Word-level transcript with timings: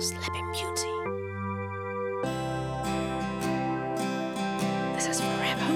Sleeping 0.00 0.46
Beauty. 0.52 0.94
This 4.94 5.08
is 5.08 5.20
forever. 5.20 5.66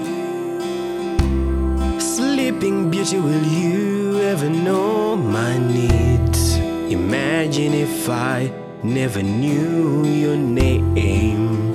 Sleeping 1.99 2.89
Beauty, 2.89 3.19
will 3.19 3.43
you 3.43 4.21
ever 4.21 4.49
know 4.49 5.17
my 5.17 5.57
needs? 5.57 6.55
Imagine 6.89 7.73
if 7.73 8.07
I 8.09 8.49
never 8.81 9.21
knew 9.21 10.05
your 10.05 10.37
name. 10.37 11.73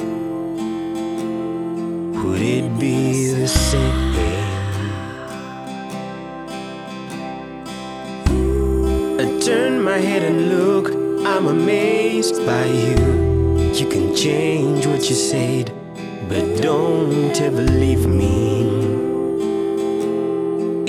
Would 2.25 2.41
it 2.41 2.81
be 2.81 3.29
the 3.35 3.47
same? 3.47 4.17
I 9.21 9.39
turn 9.41 9.83
my 9.83 9.99
head 9.99 10.23
and 10.23 10.49
look, 10.49 10.98
I'm 11.39 11.47
amazed 11.47 12.45
by 12.45 12.65
you. 12.65 13.71
You 13.73 13.89
can 13.89 14.13
change 14.13 14.89
what 14.89 15.09
you 15.09 15.15
said, 15.15 15.71
but 16.29 16.61
don't 16.61 17.41
ever 17.41 17.63
leave 17.63 18.09
me. 18.09 18.67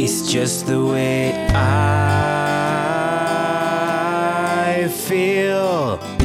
It's 0.03 0.31
just 0.31 0.65
the 0.65 0.83
way 0.83 1.47
I 1.53 2.07
feel. 5.07 6.18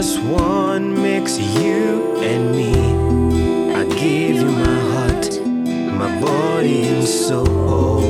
Plus 0.00 0.18
one 0.18 0.94
makes 1.02 1.38
you 1.38 2.16
and 2.22 2.56
me. 2.56 2.72
I 3.74 3.84
give 3.84 4.36
you 4.36 4.46
my 4.46 4.80
heart, 4.92 5.44
my 6.00 6.20
body 6.22 6.88
and 6.88 7.06
soul. 7.06 8.00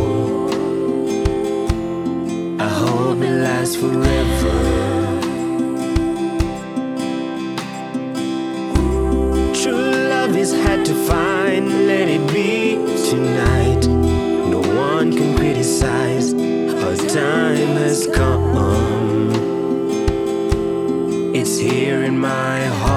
I 2.60 2.68
hope 2.68 3.18
it 3.18 3.34
lasts 3.42 3.74
forever. 3.74 4.69
Here 21.58 22.04
in 22.04 22.18
my 22.18 22.64
heart. 22.66 22.89